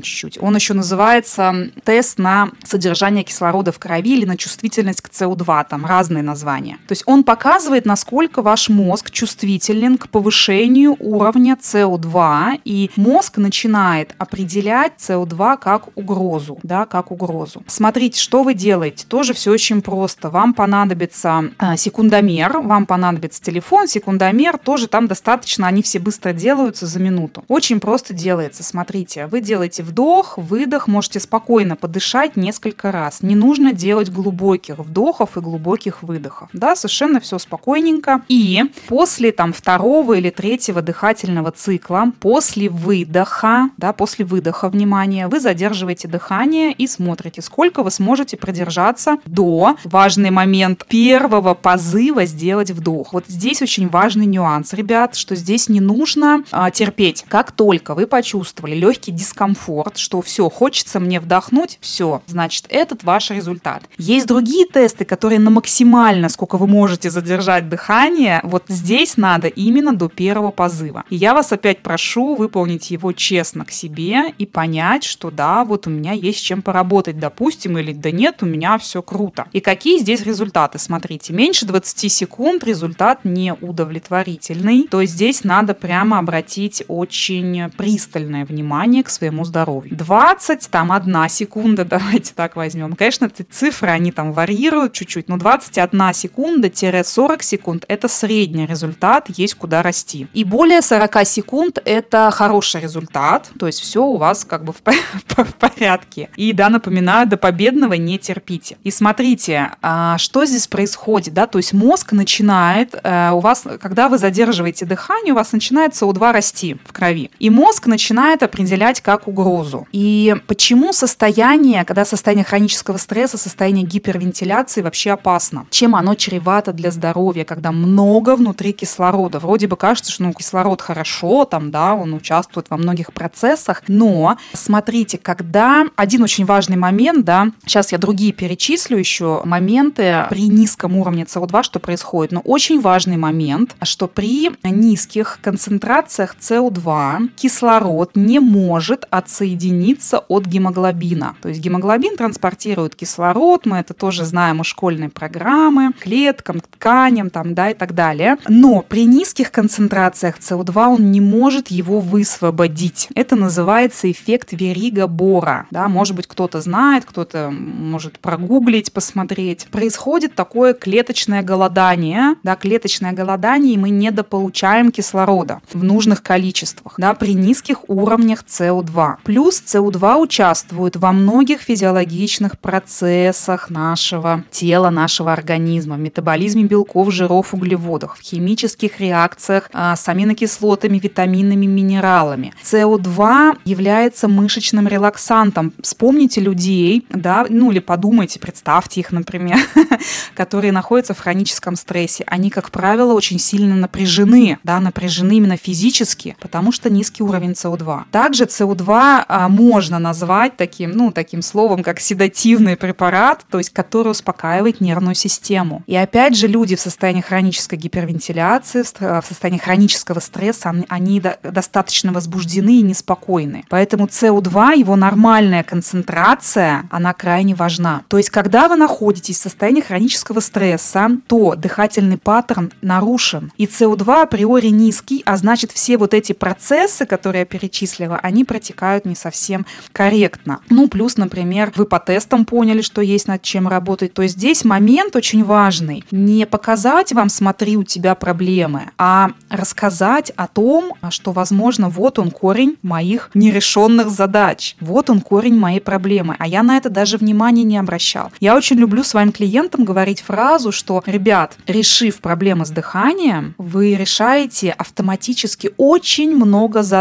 чуть-чуть. 0.00 0.38
Он 0.40 0.54
еще 0.54 0.74
называется 0.74 1.70
тест 1.84 2.18
на 2.18 2.50
содержание 2.64 3.24
кислорода 3.24 3.72
в 3.72 3.78
крови 3.78 4.16
или 4.16 4.24
на 4.24 4.36
чувствительность 4.36 5.00
к 5.00 5.08
СО2, 5.08 5.66
там 5.68 5.86
разные 5.86 6.22
названия. 6.22 6.78
То 6.86 6.92
есть 6.92 7.02
он 7.06 7.24
показывает, 7.24 7.86
насколько 7.86 8.42
ваш 8.42 8.68
мозг 8.68 9.10
чувствителен 9.10 9.98
к 9.98 10.08
повышению 10.08 10.96
уровня 10.98 11.56
СО2, 11.60 12.60
и 12.64 12.90
мозг 12.96 13.38
начинает 13.38 14.14
определять 14.18 14.92
СО2 14.98 15.58
как 15.58 15.96
угрозу, 15.96 16.58
да, 16.62 16.86
как 16.86 17.10
угрозу. 17.10 17.62
Смотрите, 17.66 18.20
что 18.20 18.42
вы 18.42 18.54
делаете. 18.54 19.06
Тоже 19.08 19.34
все 19.34 19.50
очень 19.50 19.82
просто. 19.82 20.30
Вам 20.30 20.54
понадобится 20.54 21.50
э, 21.58 21.76
секундомер, 21.76 22.58
вам 22.58 22.86
понадобится 22.86 23.42
телефон, 23.42 23.88
секундомер, 23.88 24.58
тоже 24.58 24.86
там 24.86 25.06
достаточно, 25.06 25.66
они 25.66 25.82
все 25.82 25.98
быстро 25.98 26.32
делаются 26.32 26.86
за 26.86 27.00
минуту. 27.00 27.44
Очень 27.48 27.80
просто 27.86 28.14
делается. 28.14 28.64
Смотрите, 28.64 29.28
вы 29.28 29.40
делаете 29.40 29.84
вдох, 29.84 30.38
выдох, 30.38 30.88
можете 30.88 31.20
спокойно 31.20 31.76
подышать 31.76 32.36
несколько 32.36 32.90
раз. 32.90 33.22
Не 33.22 33.36
нужно 33.36 33.72
делать 33.72 34.10
глубоких 34.10 34.78
вдохов 34.78 35.36
и 35.36 35.40
глубоких 35.40 36.02
выдохов. 36.02 36.48
Да, 36.52 36.74
совершенно 36.74 37.20
все 37.20 37.38
спокойненько. 37.38 38.22
И 38.26 38.64
после 38.88 39.30
там 39.30 39.52
второго 39.52 40.14
или 40.14 40.30
третьего 40.30 40.82
дыхательного 40.82 41.52
цикла, 41.52 42.10
после 42.18 42.68
выдоха, 42.68 43.70
да, 43.76 43.92
после 43.92 44.24
выдоха, 44.24 44.68
внимания, 44.68 45.28
вы 45.28 45.38
задерживаете 45.38 46.08
дыхание 46.08 46.72
и 46.72 46.88
смотрите, 46.88 47.40
сколько 47.40 47.84
вы 47.84 47.92
сможете 47.92 48.36
продержаться 48.36 49.18
до, 49.26 49.76
важный 49.84 50.30
момент, 50.30 50.84
первого 50.88 51.54
позыва 51.54 52.24
сделать 52.24 52.72
вдох. 52.72 53.12
Вот 53.12 53.26
здесь 53.28 53.62
очень 53.62 53.88
важный 53.88 54.26
нюанс, 54.26 54.72
ребят, 54.72 55.14
что 55.14 55.36
здесь 55.36 55.68
не 55.68 55.78
нужно 55.78 56.42
а, 56.50 56.72
терпеть. 56.72 57.24
Как 57.28 57.52
только 57.52 57.75
вы 57.84 58.06
почувствовали 58.06 58.74
легкий 58.74 59.12
дискомфорт, 59.12 59.96
что 59.96 60.22
все, 60.22 60.48
хочется 60.48 61.00
мне 61.00 61.20
вдохнуть, 61.20 61.78
все, 61.80 62.22
значит, 62.26 62.66
этот 62.68 63.04
ваш 63.04 63.30
результат. 63.30 63.82
Есть 63.98 64.26
другие 64.26 64.66
тесты, 64.66 65.04
которые 65.04 65.38
на 65.38 65.50
максимально, 65.50 66.28
сколько 66.28 66.56
вы 66.56 66.66
можете 66.66 67.10
задержать 67.10 67.68
дыхание, 67.68 68.40
вот 68.42 68.64
здесь 68.68 69.16
надо 69.16 69.48
именно 69.48 69.94
до 69.94 70.08
первого 70.08 70.50
позыва. 70.50 71.04
И 71.10 71.16
я 71.16 71.34
вас 71.34 71.52
опять 71.52 71.82
прошу 71.82 72.34
выполнить 72.34 72.90
его 72.90 73.12
честно 73.12 73.64
к 73.64 73.70
себе 73.70 74.34
и 74.38 74.46
понять, 74.46 75.04
что 75.04 75.30
да, 75.30 75.64
вот 75.64 75.86
у 75.86 75.90
меня 75.90 76.12
есть 76.12 76.42
чем 76.42 76.62
поработать, 76.62 77.18
допустим, 77.18 77.78
или 77.78 77.92
да 77.92 78.10
нет, 78.10 78.42
у 78.42 78.46
меня 78.46 78.78
все 78.78 79.02
круто. 79.02 79.46
И 79.52 79.60
какие 79.60 79.98
здесь 79.98 80.22
результаты? 80.22 80.78
Смотрите, 80.78 81.32
меньше 81.32 81.66
20 81.66 82.12
секунд 82.12 82.64
результат 82.64 83.24
не 83.24 83.54
удовлетворительный, 83.54 84.86
то 84.88 85.04
здесь 85.04 85.44
надо 85.44 85.74
прямо 85.74 86.18
обратить 86.18 86.82
очень 86.88 87.65
пристальное 87.68 88.44
внимание 88.44 89.02
к 89.02 89.10
своему 89.10 89.44
здоровью. 89.44 89.96
20, 89.96 90.68
там, 90.70 90.92
одна 90.92 91.28
секунда, 91.28 91.84
давайте 91.96 92.32
так 92.34 92.56
возьмем. 92.56 92.94
Конечно, 92.94 93.26
эти 93.26 93.42
цифры, 93.42 93.90
они 93.90 94.12
там 94.12 94.32
варьируют 94.32 94.92
чуть-чуть, 94.92 95.28
но 95.28 95.36
21 95.36 96.14
секунда-40 96.14 97.42
секунд– 97.42 97.84
это 97.88 98.08
средний 98.08 98.66
результат, 98.66 99.28
есть 99.28 99.54
куда 99.54 99.82
расти. 99.82 100.26
И 100.32 100.44
более 100.44 100.82
40 100.82 101.26
секунд– 101.26 101.78
это 101.84 102.30
хороший 102.32 102.80
результат, 102.80 103.50
то 103.58 103.66
есть 103.66 103.80
все 103.80 104.04
у 104.04 104.16
вас 104.16 104.44
как 104.44 104.64
бы 104.64 104.72
в, 104.72 104.82
в 105.44 105.54
порядке. 105.54 106.28
И 106.36 106.52
да, 106.52 106.68
напоминаю, 106.68 107.26
до 107.28 107.36
победного 107.36 107.94
не 107.94 108.18
терпите. 108.18 108.76
И 108.84 108.90
смотрите, 108.90 109.72
а, 109.82 110.18
что 110.18 110.44
здесь 110.44 110.66
происходит, 110.66 111.34
да, 111.34 111.46
то 111.46 111.58
есть 111.58 111.72
мозг 111.72 112.12
начинает, 112.12 112.94
э, 113.02 113.30
у 113.32 113.40
вас, 113.40 113.64
когда 113.80 114.08
вы 114.08 114.18
задерживаете 114.18 114.84
дыхание, 114.84 115.32
у 115.32 115.36
вас 115.36 115.52
начинает 115.52 115.92
СО2 115.92 116.32
расти 116.32 116.76
в 116.84 116.92
крови. 116.92 117.30
И 117.38 117.50
мозг 117.56 117.86
начинает 117.86 118.42
определять 118.42 119.00
как 119.00 119.28
угрозу. 119.28 119.88
И 119.90 120.36
почему 120.46 120.92
состояние, 120.92 121.86
когда 121.86 122.04
состояние 122.04 122.44
хронического 122.44 122.98
стресса, 122.98 123.38
состояние 123.38 123.86
гипервентиляции 123.86 124.82
вообще 124.82 125.12
опасно? 125.12 125.66
Чем 125.70 125.96
оно 125.96 126.14
чревато 126.14 126.74
для 126.74 126.90
здоровья, 126.90 127.44
когда 127.44 127.72
много 127.72 128.36
внутри 128.36 128.74
кислорода? 128.74 129.38
Вроде 129.38 129.68
бы 129.68 129.76
кажется, 129.76 130.12
что 130.12 130.24
ну, 130.24 130.34
кислород 130.34 130.82
хорошо, 130.82 131.46
там, 131.46 131.70
да, 131.70 131.94
он 131.94 132.12
участвует 132.12 132.66
во 132.68 132.76
многих 132.76 133.14
процессах, 133.14 133.82
но 133.88 134.36
смотрите, 134.52 135.16
когда 135.16 135.86
один 135.96 136.22
очень 136.22 136.44
важный 136.44 136.76
момент, 136.76 137.24
да, 137.24 137.48
сейчас 137.64 137.90
я 137.90 137.96
другие 137.96 138.32
перечислю 138.32 138.98
еще 138.98 139.40
моменты 139.46 140.26
при 140.28 140.48
низком 140.48 140.94
уровне 140.96 141.22
СО2, 141.24 141.62
что 141.62 141.80
происходит, 141.80 142.32
но 142.32 142.40
очень 142.40 142.82
важный 142.82 143.16
момент, 143.16 143.76
что 143.82 144.08
при 144.08 144.50
низких 144.62 145.38
концентрациях 145.40 146.36
СО2 146.38 147.30
кислород 147.46 148.16
не 148.16 148.40
может 148.40 149.06
отсоединиться 149.08 150.18
от 150.18 150.46
гемоглобина. 150.46 151.36
То 151.40 151.48
есть 151.48 151.60
гемоглобин 151.60 152.16
транспортирует 152.16 152.96
кислород, 152.96 153.66
мы 153.66 153.76
это 153.76 153.94
тоже 153.94 154.24
знаем 154.24 154.62
из 154.62 154.66
школьной 154.66 155.10
программы, 155.10 155.92
клеткам, 156.00 156.58
тканям 156.58 157.30
там, 157.30 157.54
да, 157.54 157.70
и 157.70 157.74
так 157.74 157.94
далее. 157.94 158.36
Но 158.48 158.82
при 158.82 159.04
низких 159.04 159.52
концентрациях 159.52 160.40
СО2 160.40 160.86
он 160.88 161.12
не 161.12 161.20
может 161.20 161.68
его 161.68 162.00
высвободить. 162.00 163.08
Это 163.14 163.36
называется 163.36 164.10
эффект 164.10 164.48
Верига-Бора. 164.50 165.66
Да, 165.70 165.86
может 165.86 166.16
быть, 166.16 166.26
кто-то 166.26 166.60
знает, 166.60 167.04
кто-то 167.04 167.52
может 167.52 168.18
прогуглить, 168.18 168.92
посмотреть. 168.92 169.68
Происходит 169.70 170.34
такое 170.34 170.74
клеточное 170.74 171.42
голодание, 171.44 172.34
да, 172.42 172.56
клеточное 172.56 173.12
голодание, 173.12 173.74
и 173.74 173.78
мы 173.78 173.90
недополучаем 173.90 174.90
кислорода 174.90 175.60
в 175.72 175.84
нужных 175.84 176.24
количествах, 176.24 176.94
да, 176.98 177.14
при 177.14 177.35
низких 177.38 177.88
уровнях 177.88 178.44
СО2. 178.46 179.16
Плюс 179.24 179.62
СО2 179.66 180.20
участвует 180.20 180.96
во 180.96 181.12
многих 181.12 181.60
физиологичных 181.60 182.58
процессах 182.58 183.70
нашего 183.70 184.44
тела, 184.50 184.90
нашего 184.90 185.32
организма, 185.32 185.96
в 185.96 186.00
метаболизме 186.00 186.64
белков, 186.64 187.12
жиров, 187.12 187.54
углеводов, 187.54 188.18
в 188.18 188.22
химических 188.22 189.00
реакциях 189.00 189.70
а, 189.72 189.96
с 189.96 190.08
аминокислотами, 190.08 190.98
витаминами, 190.98 191.66
минералами. 191.66 192.52
СО2 192.62 193.58
является 193.64 194.28
мышечным 194.28 194.88
релаксантом. 194.88 195.72
Вспомните 195.82 196.40
людей, 196.40 197.06
да, 197.10 197.46
ну 197.48 197.70
или 197.70 197.78
подумайте, 197.78 198.38
представьте 198.38 199.00
их, 199.00 199.12
например, 199.12 199.58
которые 200.34 200.72
находятся 200.72 201.14
в 201.14 201.20
хроническом 201.20 201.76
стрессе. 201.76 202.24
Они, 202.26 202.50
как 202.50 202.70
правило, 202.70 203.12
очень 203.14 203.38
сильно 203.38 203.74
напряжены, 203.74 204.58
да, 204.64 204.80
напряжены 204.80 205.36
именно 205.36 205.56
физически, 205.56 206.36
потому 206.40 206.72
что 206.72 206.90
низкий 206.90 207.15
низкий 207.16 207.22
уровень 207.22 207.52
СО2. 207.52 208.04
Также 208.10 208.44
СО2 208.44 209.24
а, 209.28 209.48
можно 209.48 209.98
назвать 209.98 210.56
таким, 210.56 210.92
ну, 210.92 211.12
таким 211.12 211.42
словом, 211.42 211.82
как 211.82 212.00
седативный 212.00 212.76
препарат, 212.76 213.44
то 213.50 213.58
есть 213.58 213.70
который 213.70 214.10
успокаивает 214.10 214.80
нервную 214.80 215.14
систему. 215.14 215.82
И 215.86 215.96
опять 215.96 216.36
же, 216.36 216.46
люди 216.46 216.76
в 216.76 216.80
состоянии 216.80 217.22
хронической 217.22 217.78
гипервентиляции, 217.78 218.82
в 218.82 219.24
состоянии 219.26 219.58
хронического 219.58 220.20
стресса, 220.20 220.74
они 220.88 221.22
достаточно 221.42 222.12
возбуждены 222.12 222.80
и 222.80 222.82
неспокойны. 222.82 223.64
Поэтому 223.68 224.06
СО2, 224.06 224.78
его 224.78 224.96
нормальная 224.96 225.62
концентрация, 225.62 226.84
она 226.90 227.12
крайне 227.12 227.54
важна. 227.54 228.02
То 228.08 228.18
есть, 228.18 228.30
когда 228.30 228.68
вы 228.68 228.76
находитесь 228.76 229.38
в 229.38 229.42
состоянии 229.42 229.80
хронического 229.80 230.40
стресса, 230.40 231.10
то 231.26 231.54
дыхательный 231.54 232.18
паттерн 232.18 232.72
нарушен. 232.82 233.52
И 233.56 233.66
СО2 233.66 234.22
априори 234.22 234.68
низкий, 234.68 235.22
а 235.24 235.36
значит, 235.36 235.72
все 235.72 235.96
вот 235.96 236.14
эти 236.14 236.32
процессы, 236.32 237.05
которые 237.06 237.40
я 237.40 237.46
перечислила, 237.46 238.18
они 238.22 238.44
протекают 238.44 239.04
не 239.04 239.14
совсем 239.14 239.66
корректно. 239.92 240.60
Ну, 240.68 240.88
плюс, 240.88 241.16
например, 241.16 241.72
вы 241.76 241.86
по 241.86 241.98
тестам 241.98 242.44
поняли, 242.44 242.82
что 242.82 243.00
есть 243.00 243.28
над 243.28 243.42
чем 243.42 243.68
работать. 243.68 244.12
То 244.12 244.22
есть 244.22 244.36
здесь 244.36 244.64
момент 244.64 245.16
очень 245.16 245.44
важный. 245.44 246.04
Не 246.10 246.46
показать 246.46 247.12
вам, 247.12 247.28
смотри, 247.28 247.76
у 247.76 247.84
тебя 247.84 248.14
проблемы, 248.14 248.90
а 248.98 249.30
рассказать 249.48 250.30
о 250.36 250.46
том, 250.46 250.94
что, 251.10 251.32
возможно, 251.32 251.88
вот 251.88 252.18
он 252.18 252.30
корень 252.30 252.76
моих 252.82 253.30
нерешенных 253.34 254.10
задач. 254.10 254.76
Вот 254.80 255.10
он 255.10 255.20
корень 255.20 255.58
моей 255.58 255.80
проблемы. 255.80 256.36
А 256.38 256.46
я 256.46 256.62
на 256.62 256.76
это 256.76 256.90
даже 256.90 257.16
внимания 257.16 257.62
не 257.62 257.78
обращал. 257.78 258.32
Я 258.40 258.56
очень 258.56 258.76
люблю 258.76 259.04
своим 259.04 259.32
клиентам 259.32 259.84
говорить 259.84 260.20
фразу, 260.20 260.72
что, 260.72 261.02
ребят, 261.06 261.56
решив 261.66 262.20
проблемы 262.20 262.66
с 262.66 262.70
дыханием, 262.70 263.54
вы 263.58 263.94
решаете 263.94 264.70
автоматически 264.72 265.70
очень 265.76 266.34
много 266.34 266.82
задач, 266.82 266.95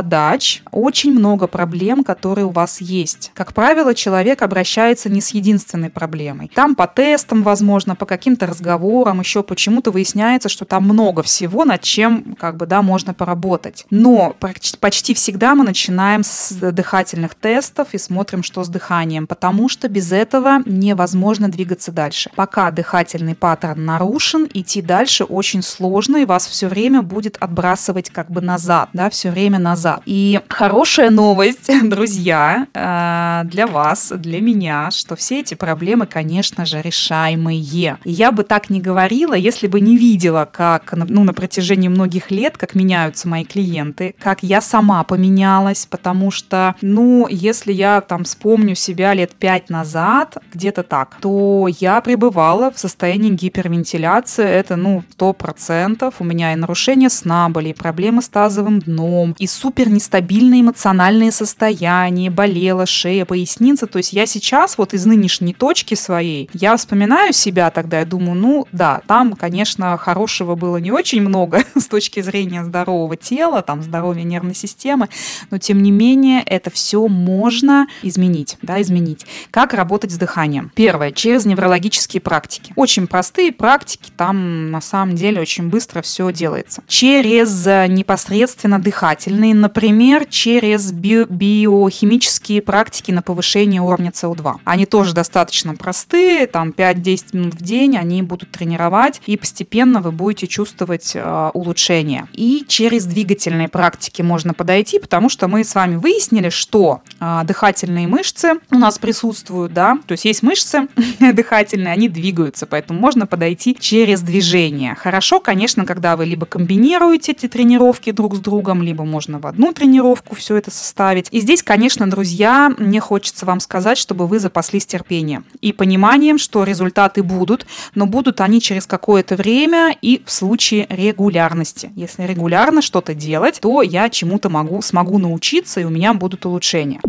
очень 0.72 1.12
много 1.14 1.48
проблем, 1.48 2.04
которые 2.04 2.46
у 2.46 2.50
вас 2.50 2.82
есть. 2.82 3.32
Как 3.34 3.54
правило, 3.54 3.94
человек 3.94 4.42
обращается 4.42 5.10
не 5.10 5.22
с 5.22 5.30
единственной 5.30 5.90
проблемой. 5.90 6.52
Там 6.54 6.75
по 6.75 6.88
тестам, 6.88 7.44
возможно, 7.44 7.96
по 7.96 8.06
каким-то 8.06 8.48
разговорам, 8.48 9.20
еще 9.20 9.44
почему-то 9.44 9.92
выясняется, 9.92 10.50
что 10.50 10.66
там 10.66 10.84
много 10.84 11.24
всего, 11.24 11.66
над 11.66 11.82
чем 11.82 12.36
как 12.40 12.58
бы, 12.58 12.66
да, 12.66 12.82
можно 12.82 13.14
поработать. 13.14 13.86
Но 13.90 14.36
почти 14.80 15.14
всегда 15.14 15.56
мы 15.56 15.64
начинаем 15.64 16.24
с 16.24 16.52
дыхательных 16.52 17.36
тестов 17.36 17.90
и 17.94 17.98
смотрим, 17.98 18.44
что 18.44 18.64
с 18.64 18.70
дыханием, 18.70 19.28
потому 19.28 19.70
что 19.70 19.88
без 19.88 20.12
этого 20.12 20.62
невозможно 20.66 21.50
двигаться 21.50 21.92
дальше. 21.92 22.32
Пока 22.36 22.72
дыхательный 22.72 23.36
паттерн 23.36 23.86
нарушен, 23.86 24.48
идти 24.54 24.82
дальше 24.82 25.24
очень 25.24 25.62
сложно, 25.62 26.18
и 26.18 26.25
вас 26.25 26.48
все 26.48 26.68
время 26.68 27.02
будет 27.02 27.38
отбрасывать 27.40 28.10
как 28.10 28.30
бы 28.30 28.42
назад, 28.42 28.90
да, 28.94 29.10
все 29.10 29.32
время 29.32 29.60
назад. 29.60 29.85
И 30.06 30.39
хорошая 30.50 31.10
новость, 31.10 31.70
друзья, 31.89 32.68
э, 32.74 33.48
для 33.50 33.68
вас, 33.68 34.12
для 34.15 34.42
меня, 34.42 34.92
что 34.92 35.15
все 35.15 35.39
эти 35.42 35.54
проблемы, 35.54 36.06
конечно 36.06 36.65
же, 36.65 36.82
решаемые. 36.82 37.98
Я 38.04 38.32
бы 38.32 38.44
так 38.44 38.70
не 38.70 38.82
говорила, 38.82 39.34
если 39.34 39.68
бы 39.68 39.80
не 39.82 39.98
видела, 39.98 40.48
как 40.51 40.94
ну, 40.94 41.24
на 41.24 41.34
протяжении 41.34 41.88
многих 41.88 42.32
лет, 42.32 42.58
как 42.58 42.75
меняются 42.75 43.27
мои 43.27 43.44
клиенты, 43.44 44.15
как 44.20 44.44
я 44.44 44.62
сама 44.62 45.04
поменялась, 45.04 45.86
потому 45.86 46.32
что, 46.32 46.75
ну, 46.82 47.27
если 47.30 47.74
я 47.74 48.01
там 48.01 48.24
вспомню 48.24 48.75
себя 48.75 49.13
лет 49.13 49.34
пять 49.36 49.70
назад, 49.70 50.38
где-то 50.54 50.84
так, 50.84 51.18
то 51.22 51.68
я 51.80 52.01
пребывала 52.01 52.72
в 52.72 52.80
состоянии 52.80 53.30
гипервентиляции, 53.30 54.46
это, 54.46 54.75
ну, 54.75 55.04
сто 55.12 55.34
процентов. 55.34 56.15
У 56.20 56.24
меня 56.24 56.54
и 56.54 56.56
нарушение 56.56 57.10
сна 57.10 57.50
были, 57.50 57.70
и 57.70 57.74
проблемы 57.74 58.22
с 58.22 58.30
тазовым 58.30 58.80
дном, 58.80 59.36
и 59.39 59.48
супер 59.75 59.91
нестабильные 59.91 60.62
эмоциональные 60.62 61.34
состояния, 61.34 62.29
болела 62.29 62.86
шея, 62.86 63.25
поясница. 63.25 63.88
То 63.88 63.98
есть 63.98 64.13
я 64.13 64.25
сейчас 64.25 64.77
вот 64.77 64.94
из 64.94 65.05
нынешней 65.05 65.53
точки 65.53 65.96
своей, 65.96 66.50
я 66.53 66.77
вспоминаю 66.77 67.34
себя 67.34 67.70
тогда, 67.72 68.00
я 68.00 68.05
думаю, 68.05 68.39
ну 68.39 68.67
да, 68.72 69.01
там, 69.05 69.34
конечно, 69.34 69.98
хорошего 69.98 70.55
было 70.55 70.77
не 70.77 70.94
очень 70.94 71.22
много 71.22 71.62
с 71.75 71.88
точки 71.88 72.22
зрения 72.22 72.63
здорового 72.63 73.17
тела, 73.17 73.62
там 73.63 73.84
здоровья 73.84 74.24
нервной 74.24 74.55
системы, 74.55 75.10
но 75.51 75.58
тем 75.58 75.84
не 75.84 75.91
менее 75.91 76.41
это 76.44 76.70
все 76.70 77.05
можно 77.10 77.88
изменить, 78.01 78.58
да, 78.62 78.82
изменить. 78.82 79.25
Как 79.52 79.73
работать 79.73 80.12
с 80.12 80.17
дыханием? 80.17 80.71
Первое, 80.73 81.12
через 81.12 81.43
неврологические 81.43 82.21
практики. 82.21 82.71
Очень 82.78 83.08
простые 83.08 83.52
практики, 83.52 84.10
там 84.15 84.71
на 84.71 84.80
самом 84.80 85.15
деле 85.15 85.41
очень 85.41 85.67
быстро 85.67 86.02
все 86.02 86.32
делается. 86.32 86.82
Через 86.88 87.65
непосредственно 87.89 88.80
дыхательные, 88.80 89.64
например, 89.65 90.28
через 90.30 90.91
био 90.91 91.25
биохимические 91.28 92.62
практики 92.62 93.10
на 93.10 93.23
повышение 93.23 93.82
уровня 93.82 94.12
СО2. 94.12 94.58
Они 94.63 94.86
тоже 94.86 95.15
достаточно 95.15 95.73
простые, 95.73 96.45
там 96.45 96.69
5-10 96.69 97.25
минут 97.34 97.56
в 97.56 97.63
день 97.63 97.97
они 97.97 98.21
будут 98.21 98.51
тренировать, 98.51 99.21
и 99.25 99.38
постепенно 99.38 100.01
вы 100.01 100.12
будете 100.12 100.45
чувствовать 100.45 101.13
э, 101.15 101.51
улучшение. 101.56 102.28
И 102.34 102.63
через 102.67 103.06
двигательные 103.06 103.67
практики 103.67 104.21
можно 104.21 104.54
подойти, 104.54 104.99
потому 104.99 105.30
что 105.30 105.47
мы 105.47 105.63
с 105.63 105.73
вами 105.73 105.95
выяснили, 105.95 106.49
что 106.49 107.01
э, 107.19 107.41
дыхательные 107.43 108.08
мышцы 108.08 108.54
у 108.69 108.78
нас 108.78 108.99
присутствуют, 108.99 109.73
да, 109.73 109.97
то 110.06 110.12
есть 110.12 110.25
есть 110.25 110.43
мышцы 110.43 110.88
дыхательные, 111.19 111.91
они 111.91 112.08
двигаются, 112.08 112.67
поэтому 112.67 112.99
можно 112.99 113.25
подойти 113.25 113.75
через 113.80 114.21
движение. 114.21 114.93
Хорошо, 114.93 115.39
конечно, 115.39 115.86
когда 115.86 116.15
вы 116.15 116.25
либо 116.25 116.45
комбинируете 116.45 117.32
эти 117.32 117.47
тренировки 117.47 118.12
друг 118.12 118.36
с 118.36 118.39
другом, 118.39 118.84
либо 118.84 119.04
можно 119.06 119.39
в 119.39 119.47
одну 119.56 119.72
тренировку 119.72 120.36
все 120.36 120.58
это 120.58 120.70
составить. 120.70 121.30
И 121.32 121.39
здесь, 121.39 121.63
конечно, 121.63 122.10
друзья, 122.10 122.70
мне 122.78 123.00
хочется 123.00 123.46
вам 123.46 123.62
сказать, 123.62 123.98
чтобы 123.98 124.28
вы 124.28 124.39
запаслись 124.39 124.86
терпением 124.86 125.46
и 125.62 125.72
пониманием, 125.72 126.38
что 126.38 126.65
результаты 126.65 127.24
будут, 127.24 127.65
но 127.96 128.06
будут 128.06 128.41
они 128.41 128.60
через 128.60 128.86
какое-то 128.86 129.38
время 129.38 129.96
и 130.02 130.22
в 130.26 130.32
случае 130.32 130.88
регулярности. 130.89 131.89
Если 131.96 132.24
регулярно 132.24 132.82
что-то 132.82 133.13
делать, 133.13 133.60
то 133.62 133.82
я 133.82 134.10
чему-то 134.10 134.50
могу, 134.50 134.82
смогу 134.82 135.20
научиться, 135.20 135.80
и 135.80 135.86
у 135.86 135.89
меня 135.89 136.13
будут 136.13 136.46
улучшения. 136.46 137.00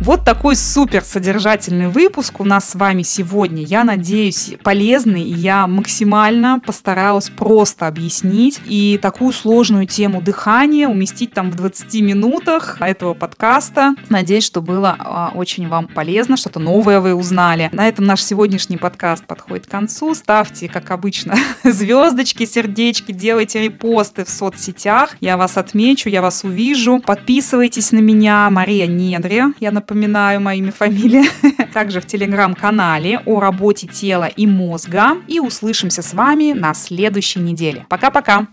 Вот 0.00 0.24
такой 0.24 0.56
супер 0.56 1.02
содержательный 1.02 1.88
выпуск 1.88 2.40
у 2.40 2.44
нас 2.44 2.68
с 2.68 2.74
вами 2.74 3.02
сегодня. 3.02 3.62
Я 3.62 3.84
надеюсь, 3.84 4.54
полезный. 4.62 5.22
Я 5.22 5.66
максимально 5.66 6.60
постаралась 6.60 7.30
просто 7.30 7.86
объяснить 7.86 8.60
и 8.66 8.98
такую 9.00 9.32
сложную 9.32 9.86
тему 9.86 10.20
дыхания 10.20 10.88
уместить 10.88 11.32
там 11.32 11.50
в 11.50 11.54
20 11.54 12.02
минутах 12.02 12.76
этого 12.80 13.14
подкаста. 13.14 13.94
Надеюсь, 14.10 14.44
что 14.44 14.60
было 14.60 14.94
а, 14.98 15.32
очень 15.34 15.68
вам 15.68 15.86
полезно, 15.86 16.36
что-то 16.36 16.58
новое 16.58 17.00
вы 17.00 17.14
узнали. 17.14 17.70
На 17.72 17.88
этом 17.88 18.04
наш 18.04 18.22
сегодняшний 18.22 18.76
подкаст 18.76 19.24
подходит 19.24 19.66
к 19.66 19.70
концу. 19.70 20.14
Ставьте, 20.14 20.68
как 20.68 20.90
обычно, 20.90 21.34
звездочки, 21.64 22.44
сердечки, 22.44 23.12
делайте 23.12 23.62
репосты 23.62 24.24
в 24.24 24.28
соцсетях. 24.28 25.16
Я 25.20 25.36
вас 25.38 25.56
отмечу, 25.56 26.10
я 26.10 26.20
вас 26.20 26.44
увижу. 26.44 26.98
Подписывайтесь 26.98 27.92
на 27.92 28.00
меня. 28.00 28.50
Мария 28.50 28.86
Недре. 28.86 29.46
Я 29.60 29.70
напоминаю 29.70 29.93
напоминаю 29.94 30.40
моими 30.40 30.70
фамилиями, 30.70 31.28
также 31.72 32.00
в 32.00 32.06
телеграм-канале 32.06 33.20
о 33.24 33.38
работе 33.40 33.86
тела 33.86 34.24
и 34.24 34.46
мозга. 34.46 35.16
И 35.28 35.38
услышимся 35.38 36.02
с 36.02 36.14
вами 36.14 36.52
на 36.52 36.74
следующей 36.74 37.38
неделе. 37.38 37.86
Пока-пока! 37.88 38.48